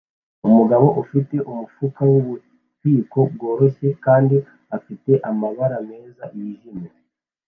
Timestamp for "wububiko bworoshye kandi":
2.11-4.35